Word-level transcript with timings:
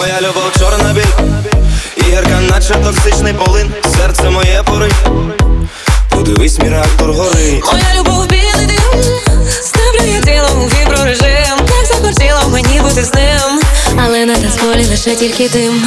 Моя 0.00 0.20
любов 0.20 0.52
чорна 0.58 0.92
біль 0.92 1.02
І 1.96 2.40
наче 2.50 2.74
токсичний 2.74 3.32
полин. 3.32 3.72
Серце 3.96 4.30
моє 4.30 4.62
порить 4.62 4.94
Подивись, 6.08 6.58
мій 6.58 6.68
реактор 6.68 7.12
горить. 7.12 7.64
Моя 7.72 8.00
любов 8.00 8.26
білий 8.26 8.66
дим 8.66 9.02
Ставлю 9.48 10.12
я 10.12 10.20
тіло 10.20 10.48
у 10.62 10.66
віброрежим. 10.66 11.58
Так 11.66 11.86
захотіло 11.88 12.48
мені 12.48 12.80
бути 12.80 13.04
з 13.04 13.14
ним 13.14 13.60
Але 14.04 14.26
на 14.26 14.34
танцполі 14.34 14.86
лише 14.90 15.16
тільки 15.16 15.48
дим. 15.48 15.82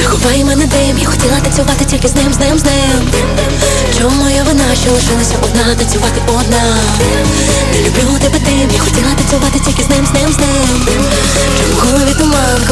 Захопай 0.00 0.44
мене 0.44 0.66
дим 0.66 0.98
Я 0.98 1.06
хотіла 1.06 1.40
танцювати 1.40 1.84
тільки 1.84 2.08
з 2.08 2.14
ним, 2.14 2.32
з 2.32 2.38
ним, 2.38 2.58
з 2.58 2.64
ним. 2.64 3.10
Чому 3.98 4.22
моя 4.22 4.42
вина, 4.42 4.64
що 4.82 4.90
лишилася 4.92 5.34
одна 5.44 5.74
Танцювати 5.74 6.20
одна? 6.26 6.76
Не 7.72 7.88
люблю 7.88 8.11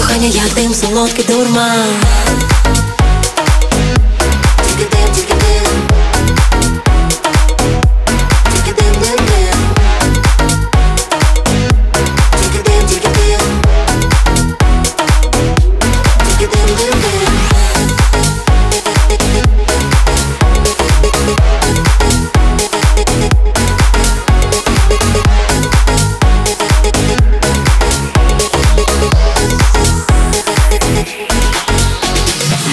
Кохання 0.00 0.28
як 0.28 0.54
дим, 0.54 0.74
солодкий 0.74 1.24
дурман 1.28 1.88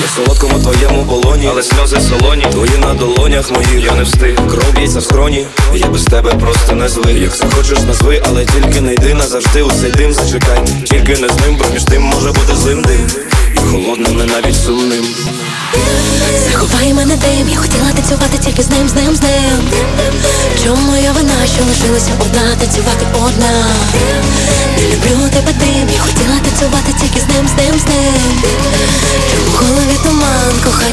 в 0.07 0.15
солодкому 0.15 0.59
твоєму 0.59 1.05
полоні, 1.05 1.47
але 1.51 1.63
сльози 1.63 1.97
солоні. 2.01 2.45
Твої 2.51 2.77
на 2.77 2.93
долонях 2.93 3.51
моїх 3.51 3.85
я 3.85 3.91
не 3.95 4.03
встиг. 4.03 4.35
Кров 4.35 4.73
б'ється 4.75 4.99
в 4.99 5.03
скроні, 5.03 5.47
я 5.73 5.87
без 5.87 6.03
тебе 6.03 6.31
просто 6.31 6.75
не 6.75 6.89
звик. 6.89 7.17
Як 7.17 7.35
захочеш 7.35 7.79
назви, 7.79 8.21
але 8.27 8.45
тільки 8.45 8.81
не 8.81 8.93
йди 8.93 9.13
назавжди 9.13 9.61
у 9.61 9.71
цей 9.71 9.91
дим. 9.91 10.13
Зачекай. 10.13 10.59
Тільки 10.83 11.11
не 11.21 11.27
з 11.29 11.39
ним, 11.41 11.57
бо 11.59 11.65
між 11.73 11.83
тим 11.83 12.01
може 12.01 12.31
бути 12.31 12.55
злим 12.55 12.81
дим. 12.81 13.07
І 13.55 13.57
холодним, 13.57 14.17
не 14.17 14.25
навіть 14.25 14.55
сумним. 14.65 15.05
Захопай 16.51 16.93
мене 16.93 17.15
дим, 17.15 17.49
я 17.49 17.57
хотіла 17.57 17.91
танцювати 17.95 18.37
тільки 18.45 18.63
з 18.63 18.69
ним, 18.69 18.89
з 18.89 18.93
ним, 18.93 19.15
з 19.15 19.21
ним. 19.21 19.59
Чому 20.63 20.91
моя 20.91 21.11
вина, 21.11 21.47
що 21.55 21.63
лишилася 21.65 22.11
одна, 22.21 22.55
танцювати 22.59 23.05
одна 23.25 23.65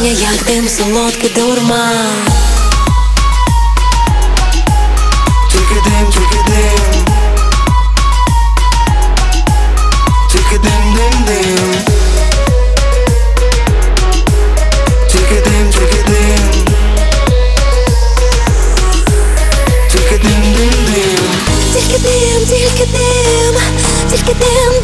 кохання, 0.05 0.31
як 0.33 0.45
дим, 0.47 0.69
солодкий 0.69 1.31
дурман. 1.31 2.27
Тільки 5.53 5.75
дим, 5.75 6.13
тільки 6.13 6.45
дим. 6.47 7.05
Тільки 10.33 10.59
дим, 10.59 10.95
дим, 10.95 11.25
дим. 11.27 11.75
Тільки 15.13 15.35
дим, 15.35 15.73
тільки 15.73 16.03
дим. 16.09 16.65
Тільки 19.93 20.19
дим, 20.19 20.55
дим, 20.57 20.71
дим. 20.87 21.25
Тільки 21.75 21.99
дим, 21.99 22.47
тільки 22.47 22.87
дим. 22.93 23.55
Тільки 24.11 24.35
дим 24.35 24.84